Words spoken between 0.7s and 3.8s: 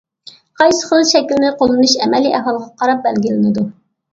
خىل شەكلىنى قوللىنىش ئەمەلىي ئەھۋالغا قاراپ بەلگىلىنىدۇ.